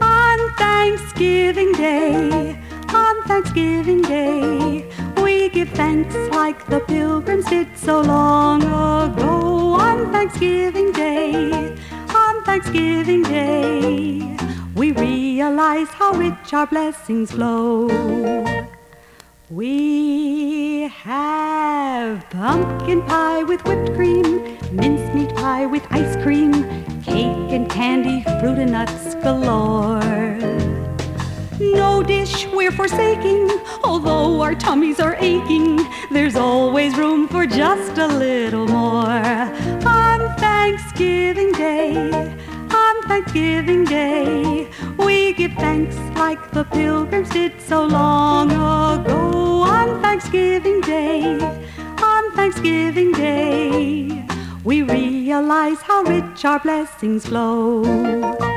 On 0.00 0.54
Thanksgiving 0.56 1.72
Day, 1.72 2.58
on 2.88 3.22
Thanksgiving 3.24 4.00
Day, 4.00 4.90
we 5.22 5.50
give 5.50 5.68
thanks 5.70 6.14
like 6.34 6.66
the 6.68 6.80
pilgrims 6.80 7.44
did 7.50 7.76
so 7.76 8.00
long 8.00 8.62
ago. 8.62 9.45
On 9.96 10.12
Thanksgiving 10.12 10.92
Day, 10.92 11.74
on 12.14 12.44
Thanksgiving 12.44 13.22
Day, 13.22 14.36
we 14.74 14.92
realize 14.92 15.88
how 15.88 16.12
rich 16.12 16.52
our 16.52 16.66
blessings 16.66 17.30
flow. 17.32 17.86
We 19.48 20.88
have 20.88 22.28
pumpkin 22.28 23.00
pie 23.04 23.42
with 23.44 23.64
whipped 23.64 23.94
cream, 23.94 24.58
mincemeat 24.70 25.34
pie 25.34 25.64
with 25.64 25.86
ice 25.90 26.22
cream, 26.22 26.52
cake 27.02 27.52
and 27.56 27.66
candy, 27.70 28.22
fruit 28.38 28.58
and 28.58 28.72
nuts 28.72 29.14
galore. 29.14 30.45
No 31.60 32.02
dish 32.02 32.46
we're 32.52 32.70
forsaking, 32.72 33.50
although 33.82 34.42
our 34.42 34.54
tummies 34.54 35.00
are 35.00 35.16
aching. 35.20 35.86
There's 36.10 36.36
always 36.36 36.96
room 36.96 37.28
for 37.28 37.46
just 37.46 37.96
a 37.98 38.06
little 38.06 38.66
more. 38.66 39.08
On 39.86 40.36
Thanksgiving 40.36 41.52
Day, 41.52 42.10
on 42.70 43.02
Thanksgiving 43.04 43.84
Day, 43.84 44.68
we 44.98 45.32
give 45.32 45.52
thanks 45.54 45.96
like 46.16 46.50
the 46.50 46.64
pilgrims 46.64 47.30
did 47.30 47.58
so 47.60 47.84
long 47.86 48.50
ago. 48.50 49.62
On 49.62 50.02
Thanksgiving 50.02 50.82
Day, 50.82 51.38
on 52.02 52.32
Thanksgiving 52.32 53.12
Day, 53.12 54.26
we 54.62 54.82
realize 54.82 55.80
how 55.80 56.02
rich 56.02 56.44
our 56.44 56.58
blessings 56.60 57.26
flow. 57.26 58.55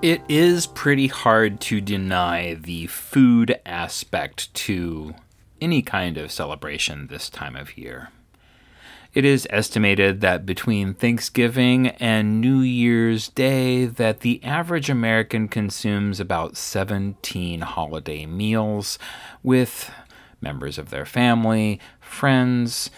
It 0.00 0.22
is 0.28 0.68
pretty 0.68 1.08
hard 1.08 1.60
to 1.62 1.80
deny 1.80 2.54
the 2.54 2.86
food 2.86 3.58
aspect 3.66 4.54
to 4.54 5.16
any 5.60 5.82
kind 5.82 6.16
of 6.16 6.30
celebration 6.30 7.08
this 7.08 7.28
time 7.28 7.56
of 7.56 7.76
year. 7.76 8.10
It 9.12 9.24
is 9.24 9.48
estimated 9.50 10.20
that 10.20 10.46
between 10.46 10.94
Thanksgiving 10.94 11.88
and 11.88 12.40
New 12.40 12.60
Year's 12.60 13.26
Day 13.26 13.86
that 13.86 14.20
the 14.20 14.40
average 14.44 14.88
American 14.88 15.48
consumes 15.48 16.20
about 16.20 16.56
17 16.56 17.62
holiday 17.62 18.24
meals 18.24 19.00
with 19.42 19.90
members 20.40 20.78
of 20.78 20.90
their 20.90 21.06
family, 21.06 21.80
friends, 21.98 22.88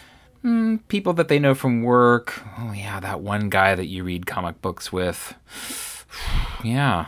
mm, 0.44 0.78
people 0.88 1.14
that 1.14 1.28
they 1.28 1.38
know 1.38 1.54
from 1.54 1.82
work. 1.82 2.42
Oh 2.58 2.72
yeah, 2.72 3.00
that 3.00 3.22
one 3.22 3.48
guy 3.48 3.74
that 3.74 3.86
you 3.86 4.04
read 4.04 4.26
comic 4.26 4.60
books 4.60 4.92
with. 4.92 5.34
yeah. 6.64 7.06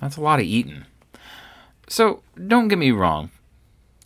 That's 0.00 0.16
a 0.16 0.20
lot 0.20 0.40
of 0.40 0.46
eating. 0.46 0.84
So, 1.88 2.22
don't 2.46 2.68
get 2.68 2.78
me 2.78 2.90
wrong. 2.90 3.30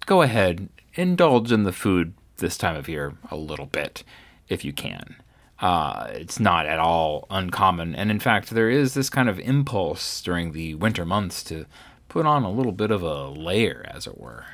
Go 0.07 0.23
ahead, 0.23 0.69
indulge 0.95 1.53
in 1.53 1.65
the 1.65 1.73
food 1.73 2.15
this 2.39 2.57
time 2.57 2.77
of 2.77 2.89
year 2.89 3.15
a 3.31 3.37
little 3.37 3.67
bit 3.67 4.03
if 4.49 4.65
you 4.65 4.73
can. 4.73 5.17
Uh, 5.61 6.09
it's 6.13 6.41
not 6.41 6.67
at 6.67 6.81
all 6.81 7.27
uncommon. 7.31 7.95
And 7.95 8.11
in 8.11 8.19
fact, 8.19 8.51
there 8.51 8.69
is 8.69 8.95
this 8.95 9.09
kind 9.09 9.29
of 9.29 9.39
impulse 9.39 10.21
during 10.21 10.53
the 10.53 10.75
winter 10.75 11.05
months 11.05 11.45
to 11.45 11.67
put 12.09 12.27
on 12.27 12.43
a 12.43 12.51
little 12.51 12.73
bit 12.73 12.91
of 12.91 13.03
a 13.03 13.29
layer, 13.29 13.87
as 13.89 14.07
it 14.07 14.19
were. 14.19 14.45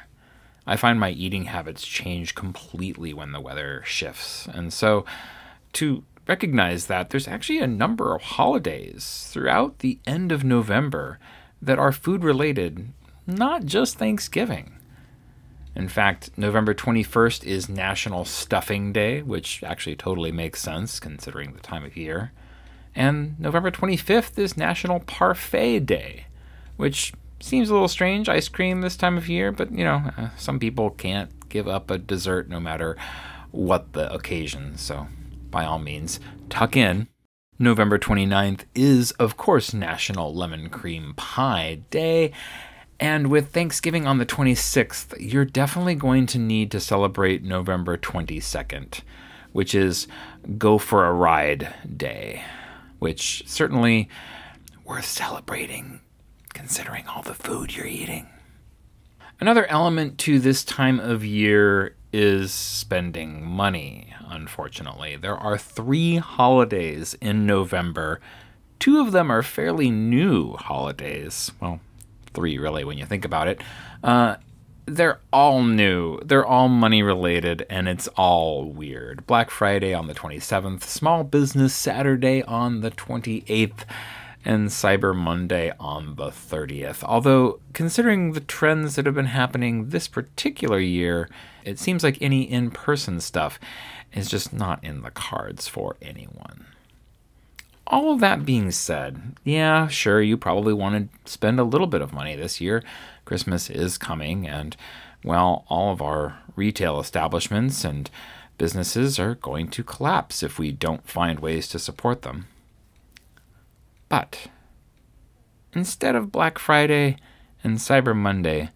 I 0.67 0.77
find 0.77 1.01
my 1.01 1.11
eating 1.11 1.47
habits 1.47 1.87
change 1.87 2.35
completely 2.35 3.15
when 3.15 3.33
the 3.33 3.41
weather 3.41 3.83
shifts. 3.87 4.47
And 4.53 4.71
so, 4.71 5.07
to 5.75 6.05
recognize 6.28 6.87
that, 6.87 7.11
there's 7.11 7.26
actually 7.26 7.58
a 7.58 7.66
number 7.66 8.14
of 8.14 8.23
holidays 8.23 9.28
throughout 9.32 9.78
the 9.78 9.99
end 10.06 10.30
of 10.30 10.44
November 10.44 11.18
that 11.61 11.78
are 11.78 11.90
food 11.90 12.23
related, 12.23 12.92
not 13.26 13.64
just 13.64 13.99
Thanksgiving. 13.99 14.75
In 15.75 15.88
fact, 15.88 16.30
November 16.37 16.75
21st 16.75 17.44
is 17.44 17.68
National 17.68 18.25
Stuffing 18.25 18.92
Day, 18.92 19.23
which 19.23 19.62
actually 19.62 19.97
totally 19.97 20.32
makes 20.32 20.61
sense 20.61 21.00
considering 21.00 21.52
the 21.52 21.61
time 21.61 21.85
of 21.85 21.97
year. 21.97 22.32
And 22.94 23.38
November 23.38 23.70
25th 23.70 24.38
is 24.38 24.56
National 24.56 25.00
Parfait 25.00 25.78
Day, 25.80 26.26
which 26.76 27.12
seems 27.40 27.70
a 27.70 27.73
little 27.73 27.88
strange, 27.88 28.28
ice 28.28 28.49
cream 28.49 28.80
this 28.80 28.97
time 28.97 29.16
of 29.16 29.28
year, 29.28 29.52
but 29.52 29.70
you 29.70 29.85
know, 29.85 30.11
uh, 30.16 30.30
some 30.37 30.58
people 30.58 30.90
can't 30.90 31.49
give 31.49 31.68
up 31.68 31.90
a 31.90 31.99
dessert 31.99 32.49
no 32.49 32.58
matter 32.58 32.97
what 33.52 33.92
the 33.92 34.12
occasion, 34.12 34.76
so 34.76 35.06
by 35.50 35.64
all 35.64 35.78
means, 35.78 36.21
tuck 36.49 36.76
in. 36.76 37.09
November 37.59 37.99
29th 37.99 38.64
is, 38.75 39.11
of 39.12 39.37
course, 39.37 39.75
National 39.75 40.33
Lemon 40.33 40.69
Cream 40.71 41.14
Pie 41.17 41.81
Day, 41.90 42.33
and 43.00 43.28
with 43.28 43.52
Thanksgiving 43.52 44.07
on 44.07 44.19
the 44.19 44.26
26th, 44.26 45.14
you're 45.19 45.45
definitely 45.45 45.95
going 45.95 46.26
to 46.26 46.38
need 46.38 46.71
to 46.73 46.81
celebrate 46.81 47.45
November 47.45 47.97
22nd, 47.97 49.00
which 49.52 49.75
is 49.75 50.09
Go 50.57 50.78
for 50.78 51.07
a 51.07 51.12
Ride 51.12 51.75
Day, 51.97 52.43
which 52.99 53.45
certainly 53.47 54.09
worth 54.85 55.05
celebrating 55.05 56.00
considering 56.55 57.07
all 57.07 57.23
the 57.23 57.35
food 57.35 57.76
you're 57.76 57.87
eating. 57.87 58.26
Another 59.40 59.67
element 59.67 60.19
to 60.19 60.40
this 60.40 60.64
time 60.64 60.99
of 60.99 61.25
year 61.25 61.95
is 62.12 62.53
spending 62.53 63.45
money, 63.45 64.15
unfortunately. 64.27 65.17
There 65.17 65.37
are 65.37 65.59
three 65.59 66.17
holidays 66.17 67.15
in 67.21 67.47
November. 67.47 68.21
Two 68.79 69.00
of 69.00 69.12
them 69.12 69.31
are 69.31 69.43
fairly 69.43 69.91
new 69.91 70.55
holidays. 70.55 71.53
Well, 71.61 71.81
three 72.33 72.59
really 72.59 72.85
when 72.85 72.99
you 72.99 73.07
think 73.07 73.25
about 73.25 73.49
it. 73.49 73.61
Uh, 74.02 74.37
they're 74.87 75.21
all 75.32 75.63
new. 75.63 76.19
They're 76.21 76.47
all 76.47 76.69
money 76.69 77.02
related, 77.02 77.67
and 77.69 77.89
it's 77.89 78.09
all 78.17 78.65
weird. 78.65 79.26
Black 79.26 79.50
Friday 79.50 79.93
on 79.93 80.06
the 80.06 80.15
27th, 80.15 80.82
Small 80.82 81.25
Business 81.25 81.75
Saturday 81.75 82.43
on 82.43 82.80
the 82.80 82.91
28th, 82.91 83.85
and 84.45 84.69
Cyber 84.69 85.15
Monday 85.15 85.73
on 85.79 86.17
the 86.17 86.29
30th. 86.29 87.03
Although, 87.03 87.61
considering 87.73 88.33
the 88.33 88.41
trends 88.41 88.95
that 88.95 89.07
have 89.07 89.15
been 89.15 89.27
happening 89.27 89.91
this 89.91 90.09
particular 90.09 90.79
year, 90.79 91.29
it 91.65 91.79
seems 91.79 92.03
like 92.03 92.19
any 92.21 92.43
in 92.43 92.71
person 92.71 93.21
stuff 93.21 93.59
is 94.13 94.31
just 94.31 94.53
not 94.53 94.83
in 94.83 95.03
the 95.03 95.11
cards 95.11 95.69
for 95.69 95.97
anyone 96.01 96.67
all 97.91 98.13
of 98.13 98.21
that 98.21 98.45
being 98.45 98.71
said, 98.71 99.35
yeah, 99.45 99.89
sure, 99.89 100.21
you 100.21 100.37
probably 100.37 100.73
want 100.73 101.11
to 101.25 101.31
spend 101.31 101.59
a 101.59 101.65
little 101.65 101.87
bit 101.87 102.03
of 102.03 102.13
money 102.13 102.37
this 102.37 102.61
year. 102.61 102.83
Christmas 103.25 103.71
is 103.71 103.99
coming, 103.99 104.47
and 104.47 104.77
well, 105.25 105.65
all 105.69 105.93
of 105.93 106.03
our 106.03 106.39
retail 106.55 107.01
establishments 107.01 107.85
and 107.85 108.11
businesses 108.59 109.19
are 109.19 109.37
going 109.37 109.69
to 109.69 109.83
collapse 109.83 110.43
if 110.43 110.59
we 110.59 110.71
don't 110.71 111.09
find 111.09 111.41
ways 111.41 111.69
to 111.69 111.79
support 111.79 112.23
them. 112.23 112.47
But 114.08 114.49
instead 115.73 116.14
of 116.14 116.32
Black 116.32 116.58
Friday 116.58 117.16
and 117.62 117.78
Cyber 117.78 118.16
Monday, 118.16 118.71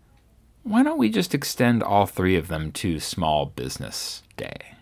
why 0.63 0.83
don't 0.83 0.99
we 0.99 1.09
just 1.09 1.35
extend 1.35 1.83
all 1.83 2.07
three 2.07 2.37
of 2.37 2.49
them 2.49 2.71
to 2.73 3.01
Small 3.01 3.47
Business 3.47 4.23
Day? 4.37 4.77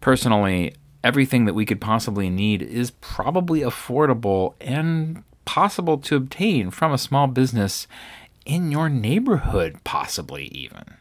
Personally, 0.00 0.74
everything 1.04 1.44
that 1.44 1.54
we 1.54 1.66
could 1.66 1.80
possibly 1.80 2.30
need 2.30 2.62
is 2.62 2.90
probably 2.90 3.60
affordable 3.60 4.54
and 4.60 5.22
possible 5.44 5.98
to 5.98 6.16
obtain 6.16 6.70
from 6.70 6.92
a 6.92 6.98
small 6.98 7.26
business 7.26 7.86
in 8.44 8.70
your 8.72 8.88
neighborhood, 8.88 9.78
possibly 9.84 10.46
even. 10.46 10.96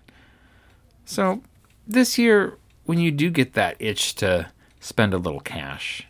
So, 1.06 1.42
this 1.88 2.18
year, 2.18 2.58
when 2.86 3.00
you 3.00 3.12
do 3.12 3.30
get 3.30 3.54
that 3.54 3.78
itch 3.80 4.16
to 4.16 4.52
spend 4.80 5.14
a 5.14 5.18
little 5.18 5.40
cash, 5.40 6.06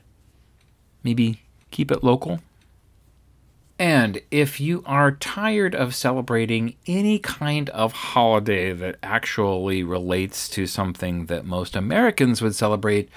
maybe 1.03 1.41
keep 1.71 1.91
it 1.91 2.03
local. 2.03 2.39
And 3.80 4.21
if 4.32 4.60
you 4.60 4.84
are 4.88 5.12
tired 5.12 5.75
of 5.75 5.93
celebrating 5.93 6.75
any 6.88 7.19
kind 7.19 7.69
of 7.69 7.91
holiday 7.93 8.73
that 8.73 8.97
actually 9.03 9.84
relates 9.84 10.49
to 10.49 10.65
something 10.65 11.27
that 11.27 11.45
most 11.45 11.75
Americans 11.75 12.41
would 12.41 12.56
celebrate, 12.56 13.10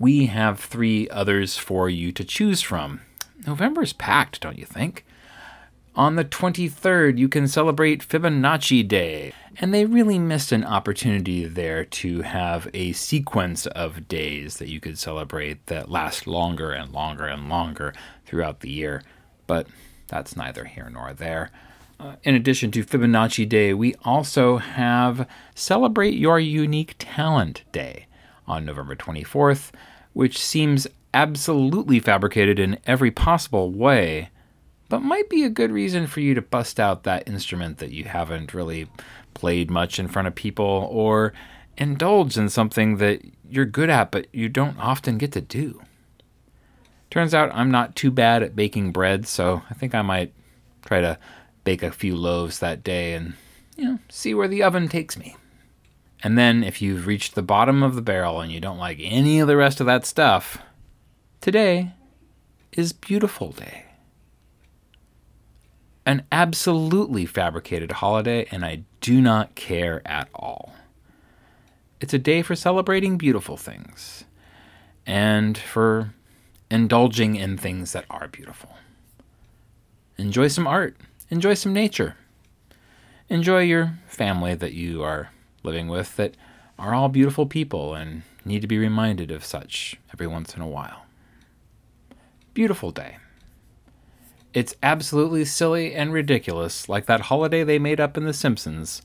we 0.00 0.26
have 0.26 0.58
three 0.58 1.08
others 1.10 1.56
for 1.56 1.88
you 1.88 2.10
to 2.12 2.24
choose 2.24 2.60
from. 2.60 3.00
November's 3.46 3.92
packed, 3.92 4.40
don't 4.40 4.58
you 4.58 4.64
think? 4.66 5.04
On 6.00 6.16
the 6.16 6.24
23rd, 6.24 7.18
you 7.18 7.28
can 7.28 7.46
celebrate 7.46 8.00
Fibonacci 8.02 8.88
Day, 8.88 9.34
and 9.58 9.74
they 9.74 9.84
really 9.84 10.18
missed 10.18 10.50
an 10.50 10.64
opportunity 10.64 11.44
there 11.44 11.84
to 11.84 12.22
have 12.22 12.70
a 12.72 12.92
sequence 12.92 13.66
of 13.66 14.08
days 14.08 14.56
that 14.56 14.70
you 14.70 14.80
could 14.80 14.98
celebrate 14.98 15.66
that 15.66 15.90
last 15.90 16.26
longer 16.26 16.72
and 16.72 16.90
longer 16.90 17.26
and 17.26 17.50
longer 17.50 17.92
throughout 18.24 18.60
the 18.60 18.70
year. 18.70 19.02
But 19.46 19.66
that's 20.06 20.34
neither 20.34 20.64
here 20.64 20.88
nor 20.88 21.12
there. 21.12 21.50
Uh, 21.98 22.16
in 22.22 22.34
addition 22.34 22.70
to 22.70 22.82
Fibonacci 22.82 23.46
Day, 23.46 23.74
we 23.74 23.94
also 24.02 24.56
have 24.56 25.28
Celebrate 25.54 26.14
Your 26.14 26.40
Unique 26.40 26.94
Talent 26.98 27.64
Day 27.72 28.06
on 28.48 28.64
November 28.64 28.96
24th 28.96 29.70
which 30.12 30.38
seems 30.38 30.86
absolutely 31.14 32.00
fabricated 32.00 32.58
in 32.58 32.78
every 32.86 33.10
possible 33.10 33.70
way, 33.70 34.30
but 34.90 35.00
might 35.00 35.30
be 35.30 35.44
a 35.44 35.48
good 35.48 35.70
reason 35.70 36.06
for 36.06 36.20
you 36.20 36.34
to 36.34 36.42
bust 36.42 36.78
out 36.78 37.04
that 37.04 37.26
instrument 37.26 37.78
that 37.78 37.92
you 37.92 38.04
haven't 38.04 38.52
really 38.52 38.88
played 39.32 39.70
much 39.70 39.98
in 39.98 40.08
front 40.08 40.28
of 40.28 40.34
people 40.34 40.88
or 40.90 41.32
indulge 41.78 42.36
in 42.36 42.50
something 42.50 42.96
that 42.96 43.22
you're 43.48 43.64
good 43.64 43.88
at 43.88 44.10
but 44.10 44.26
you 44.34 44.48
don't 44.50 44.78
often 44.78 45.16
get 45.16 45.32
to 45.32 45.40
do. 45.40 45.80
Turns 47.08 47.32
out 47.32 47.54
I'm 47.54 47.70
not 47.70 47.96
too 47.96 48.10
bad 48.10 48.42
at 48.42 48.56
baking 48.56 48.92
bread, 48.92 49.26
so 49.26 49.62
I 49.70 49.74
think 49.74 49.94
I 49.94 50.02
might 50.02 50.34
try 50.84 51.00
to 51.00 51.18
bake 51.64 51.82
a 51.82 51.92
few 51.92 52.16
loaves 52.16 52.58
that 52.58 52.82
day 52.82 53.14
and 53.14 53.34
you 53.76 53.84
know, 53.84 53.98
see 54.08 54.34
where 54.34 54.48
the 54.48 54.62
oven 54.62 54.88
takes 54.88 55.16
me. 55.16 55.36
And 56.22 56.36
then, 56.36 56.62
if 56.62 56.82
you've 56.82 57.06
reached 57.06 57.34
the 57.34 57.42
bottom 57.42 57.82
of 57.82 57.94
the 57.94 58.02
barrel 58.02 58.40
and 58.40 58.52
you 58.52 58.60
don't 58.60 58.76
like 58.76 58.98
any 59.00 59.40
of 59.40 59.48
the 59.48 59.56
rest 59.56 59.80
of 59.80 59.86
that 59.86 60.04
stuff, 60.04 60.58
today 61.40 61.92
is 62.72 62.92
Beautiful 62.92 63.52
Day. 63.52 63.89
An 66.06 66.24
absolutely 66.32 67.26
fabricated 67.26 67.92
holiday, 67.92 68.46
and 68.50 68.64
I 68.64 68.82
do 69.00 69.20
not 69.20 69.54
care 69.54 70.02
at 70.06 70.28
all. 70.34 70.74
It's 72.00 72.14
a 72.14 72.18
day 72.18 72.42
for 72.42 72.56
celebrating 72.56 73.18
beautiful 73.18 73.56
things 73.56 74.24
and 75.06 75.58
for 75.58 76.14
indulging 76.70 77.36
in 77.36 77.58
things 77.58 77.92
that 77.92 78.06
are 78.08 78.28
beautiful. 78.28 78.76
Enjoy 80.16 80.48
some 80.48 80.66
art, 80.66 80.96
enjoy 81.28 81.54
some 81.54 81.72
nature, 81.72 82.16
enjoy 83.28 83.62
your 83.62 83.98
family 84.06 84.54
that 84.54 84.72
you 84.72 85.02
are 85.02 85.30
living 85.62 85.88
with 85.88 86.16
that 86.16 86.36
are 86.78 86.94
all 86.94 87.08
beautiful 87.08 87.44
people 87.44 87.94
and 87.94 88.22
need 88.44 88.62
to 88.62 88.66
be 88.66 88.78
reminded 88.78 89.30
of 89.30 89.44
such 89.44 89.98
every 90.12 90.26
once 90.26 90.54
in 90.54 90.62
a 90.62 90.68
while. 90.68 91.04
Beautiful 92.54 92.90
day. 92.90 93.16
It's 94.52 94.74
absolutely 94.82 95.44
silly 95.44 95.94
and 95.94 96.12
ridiculous, 96.12 96.88
like 96.88 97.06
that 97.06 97.22
holiday 97.22 97.62
they 97.62 97.78
made 97.78 98.00
up 98.00 98.16
in 98.16 98.24
The 98.24 98.32
Simpsons, 98.32 99.00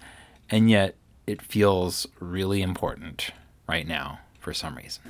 and 0.49 0.71
yet 0.71 0.95
it 1.27 1.41
feels 1.41 2.07
really 2.19 2.63
important 2.63 3.29
right 3.67 3.87
now 3.87 4.19
for 4.39 4.53
some 4.53 4.75
reason. 4.75 5.03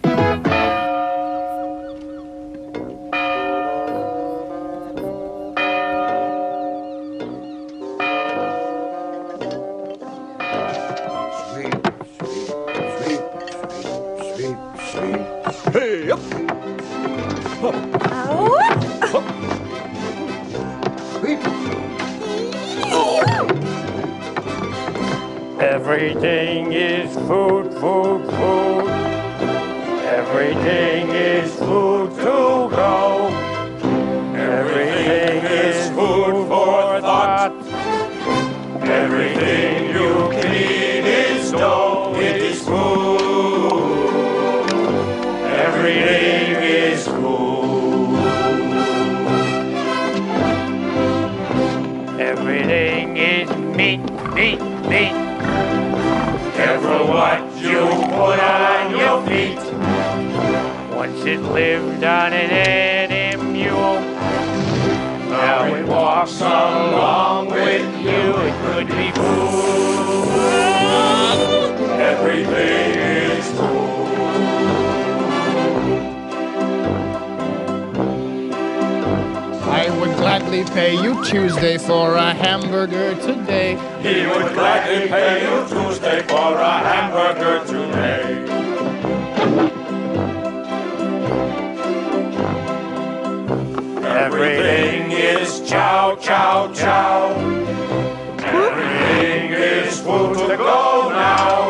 Everything 25.96 26.74
is 26.74 27.16
food, 27.16 27.72
food, 27.76 28.26
food. 28.26 28.90
Everything 30.04 31.08
is 31.12 31.56
food 31.56 32.05
it 61.28 61.42
lived 61.42 62.04
on 62.04 62.34
an 62.34 62.52
animal. 62.52 64.00
Now 65.30 65.66
it 65.74 65.88
walks 65.88 66.40
along 66.40 67.50
with 67.50 68.00
you. 68.00 68.36
It 68.38 68.54
could 68.62 68.88
be 68.88 69.12
food. 69.12 70.30
Everything 72.00 73.00
is 73.00 73.48
food. 73.52 73.96
I 79.68 79.90
would 80.00 80.16
gladly 80.18 80.64
pay 80.64 80.94
you 81.02 81.26
Tuesday 81.26 81.78
for 81.80 82.14
a 82.16 82.34
hamburger 82.34 83.16
today. 83.16 83.78
He 84.02 84.28
would 84.28 84.54
gladly 84.54 85.08
pay 85.08 85.42
you 85.44 85.68
Tuesday 85.68 86.22
for 86.22 86.54
a 86.54 86.78
hamburger 86.78 87.66
today. 87.66 88.55
Everything 94.26 95.12
is 95.12 95.62
chow, 95.70 96.16
chow, 96.16 96.74
chow. 96.74 97.30
Everything 98.40 99.52
is 99.52 100.02
full 100.02 100.34
to 100.34 100.58
go 100.58 101.10
now. 101.10 101.70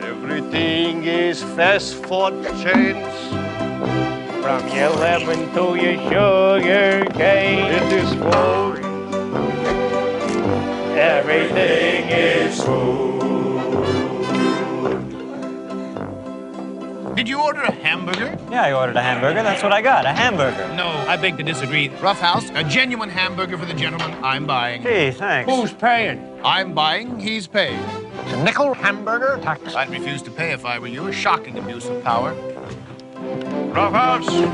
Everything 0.00 1.02
is 1.02 1.42
fast 1.42 1.96
food 1.96 2.44
chains. 2.62 3.14
From 4.44 4.62
your 4.68 4.90
lemon 4.90 5.52
to 5.54 5.74
your 5.74 5.98
sugar 6.06 7.04
cane. 7.14 7.66
It 7.78 7.92
is 7.92 8.10
food. 8.14 8.78
Everything 10.96 12.10
is 12.10 12.62
food. 12.62 13.23
Did 17.24 17.30
you 17.30 17.40
order 17.40 17.62
a 17.62 17.72
hamburger? 17.72 18.38
Yeah, 18.50 18.64
I 18.64 18.74
ordered 18.74 18.96
a 18.96 19.02
hamburger. 19.02 19.42
That's 19.42 19.62
what 19.62 19.72
I 19.72 19.80
got. 19.80 20.04
A 20.04 20.12
hamburger. 20.12 20.68
No, 20.74 20.88
I 21.08 21.16
beg 21.16 21.38
to 21.38 21.42
disagree. 21.42 21.88
Rough 22.02 22.20
House, 22.20 22.50
a 22.52 22.62
genuine 22.62 23.08
hamburger 23.08 23.56
for 23.56 23.64
the 23.64 23.72
gentleman. 23.72 24.12
I'm 24.22 24.46
buying. 24.46 24.82
Gee, 24.82 25.10
thanks. 25.10 25.50
Who's 25.50 25.72
paying? 25.72 26.38
I'm 26.44 26.74
buying, 26.74 27.18
he's 27.18 27.46
paying. 27.46 27.80
It's 27.80 28.34
a 28.34 28.44
nickel 28.44 28.74
hamburger? 28.74 29.38
Tax. 29.42 29.74
I'd 29.74 29.88
refuse 29.88 30.20
to 30.20 30.30
pay 30.30 30.52
if 30.52 30.66
I 30.66 30.78
were 30.78 30.86
you. 30.86 31.06
A 31.06 31.12
shocking 31.14 31.56
abuse 31.56 31.88
of 31.88 32.04
power. 32.04 32.34
Roughhouse. 33.72 34.26
Food, 34.26 34.44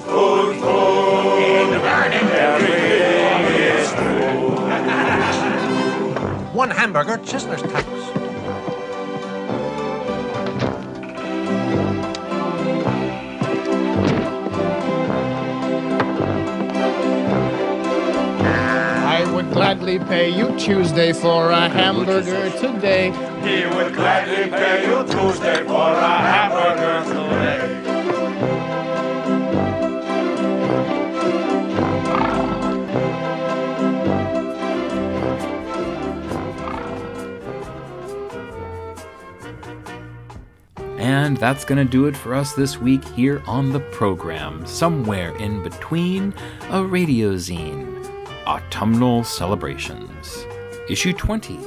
food, 0.00 0.56
food. 0.60 1.42
In 1.42 1.70
the 1.72 1.80
burning 1.80 2.30
everything 2.30 3.62
is 3.62 3.90
food. 3.90 4.58
One 6.54 6.70
hamburger, 6.70 7.18
Chisler's 7.18 7.62
tax. 7.62 8.15
Gladly 19.86 20.04
pay 20.08 20.28
you 20.28 20.58
Tuesday 20.58 21.12
for 21.12 21.50
a 21.50 21.68
hamburger 21.68 22.50
today. 22.58 23.12
He 23.42 23.64
would 23.72 23.94
gladly 23.94 24.50
pay 24.50 24.84
you 24.84 25.04
Tuesday 25.04 25.62
for 25.62 25.92
a 25.92 26.18
hamburger 26.26 27.04
today. 27.06 27.82
And 40.98 41.36
that's 41.36 41.64
going 41.64 41.78
to 41.78 41.84
do 41.84 42.06
it 42.06 42.16
for 42.16 42.34
us 42.34 42.54
this 42.54 42.76
week 42.78 43.04
here 43.04 43.40
on 43.46 43.70
the 43.70 43.78
program, 43.78 44.66
somewhere 44.66 45.36
in 45.36 45.62
between 45.62 46.34
a 46.70 46.82
radio 46.82 47.34
zine. 47.36 47.85
Autumnal 48.46 49.24
Celebrations. 49.24 50.46
Issue 50.88 51.12
20 51.12 51.58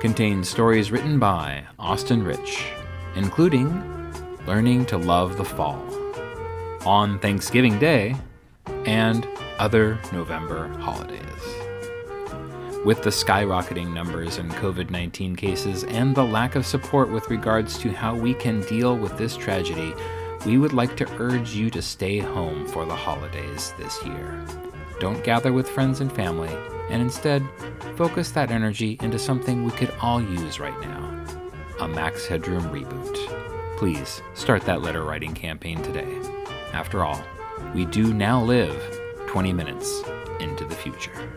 contains 0.00 0.48
stories 0.48 0.90
written 0.90 1.20
by 1.20 1.62
Austin 1.78 2.24
Rich, 2.24 2.66
including 3.14 3.70
Learning 4.44 4.84
to 4.86 4.98
Love 4.98 5.36
the 5.36 5.44
Fall, 5.44 5.80
On 6.84 7.20
Thanksgiving 7.20 7.78
Day, 7.78 8.16
and 8.84 9.28
other 9.58 9.96
November 10.12 10.66
holidays. 10.78 11.22
With 12.84 13.04
the 13.04 13.10
skyrocketing 13.10 13.92
numbers 13.92 14.38
in 14.38 14.48
COVID 14.48 14.90
19 14.90 15.36
cases 15.36 15.84
and 15.84 16.16
the 16.16 16.24
lack 16.24 16.56
of 16.56 16.66
support 16.66 17.10
with 17.10 17.30
regards 17.30 17.78
to 17.78 17.92
how 17.92 18.16
we 18.16 18.34
can 18.34 18.60
deal 18.62 18.96
with 18.96 19.16
this 19.16 19.36
tragedy, 19.36 19.94
we 20.44 20.58
would 20.58 20.72
like 20.72 20.96
to 20.96 21.08
urge 21.20 21.54
you 21.54 21.70
to 21.70 21.80
stay 21.80 22.18
home 22.18 22.66
for 22.66 22.84
the 22.84 22.96
holidays 22.96 23.72
this 23.78 24.04
year. 24.04 24.44
Don't 25.00 25.24
gather 25.24 25.52
with 25.52 25.68
friends 25.68 26.00
and 26.00 26.12
family, 26.12 26.54
and 26.90 27.02
instead, 27.02 27.46
focus 27.96 28.30
that 28.32 28.50
energy 28.50 28.98
into 29.02 29.18
something 29.18 29.64
we 29.64 29.72
could 29.72 29.92
all 30.00 30.22
use 30.22 30.60
right 30.60 30.78
now 30.80 31.08
a 31.80 31.88
Max 31.88 32.26
Headroom 32.26 32.62
reboot. 32.70 33.76
Please 33.76 34.22
start 34.34 34.62
that 34.62 34.82
letter 34.82 35.02
writing 35.02 35.34
campaign 35.34 35.82
today. 35.82 36.16
After 36.72 37.04
all, 37.04 37.20
we 37.74 37.84
do 37.86 38.14
now 38.14 38.40
live 38.40 38.80
20 39.26 39.52
minutes 39.52 40.02
into 40.38 40.64
the 40.64 40.74
future. 40.74 41.32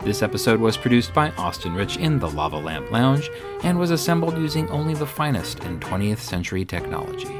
This 0.00 0.20
episode 0.20 0.60
was 0.60 0.76
produced 0.76 1.14
by 1.14 1.30
Austin 1.38 1.74
Rich 1.74 1.96
in 1.96 2.18
the 2.18 2.28
Lava 2.28 2.58
Lamp 2.58 2.90
Lounge 2.90 3.30
and 3.62 3.78
was 3.78 3.92
assembled 3.92 4.36
using 4.36 4.68
only 4.68 4.94
the 4.94 5.06
finest 5.06 5.60
in 5.60 5.80
20th 5.80 6.18
century 6.18 6.64
technology. 6.64 7.34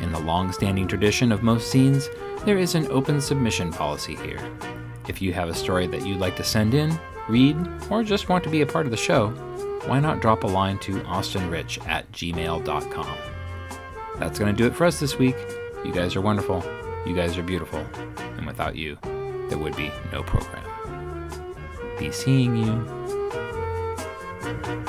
In 0.00 0.10
the 0.10 0.18
long 0.18 0.52
standing 0.52 0.88
tradition 0.88 1.30
of 1.30 1.44
most 1.44 1.72
zines, 1.72 2.08
there 2.44 2.58
is 2.58 2.74
an 2.74 2.90
open 2.90 3.20
submission 3.20 3.72
policy 3.72 4.16
here. 4.16 4.40
If 5.08 5.22
you 5.22 5.32
have 5.32 5.48
a 5.48 5.54
story 5.54 5.86
that 5.86 6.06
you'd 6.06 6.18
like 6.18 6.36
to 6.36 6.44
send 6.44 6.74
in, 6.74 6.98
read, 7.28 7.56
or 7.90 8.02
just 8.02 8.28
want 8.28 8.44
to 8.44 8.50
be 8.50 8.62
a 8.62 8.66
part 8.66 8.86
of 8.86 8.90
the 8.90 8.96
show, 8.96 9.28
why 9.86 10.00
not 10.00 10.20
drop 10.20 10.44
a 10.44 10.46
line 10.46 10.78
to 10.80 11.00
austinrich 11.02 11.84
at 11.88 12.10
gmail.com. 12.12 13.16
That's 14.18 14.38
going 14.38 14.54
to 14.54 14.56
do 14.56 14.66
it 14.66 14.74
for 14.74 14.84
us 14.84 15.00
this 15.00 15.18
week. 15.18 15.36
You 15.84 15.92
guys 15.92 16.16
are 16.16 16.20
wonderful. 16.20 16.64
You 17.06 17.14
guys 17.14 17.36
are 17.36 17.42
beautiful. 17.42 17.84
And 18.36 18.46
without 18.46 18.76
you, 18.76 18.98
there 19.48 19.58
would 19.58 19.76
be 19.76 19.90
no 20.12 20.22
program. 20.22 20.64
Be 21.98 22.12
seeing 22.12 22.56
you. 22.56 24.81